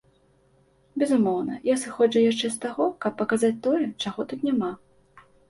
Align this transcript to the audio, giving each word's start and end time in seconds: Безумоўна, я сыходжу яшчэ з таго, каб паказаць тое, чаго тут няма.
Безумоўна, 1.03 1.57
я 1.67 1.75
сыходжу 1.81 2.23
яшчэ 2.31 2.51
з 2.55 2.59
таго, 2.65 2.89
каб 3.07 3.13
паказаць 3.21 3.53
тое, 3.69 3.83
чаго 4.07 4.27
тут 4.35 4.49
няма. 4.51 4.73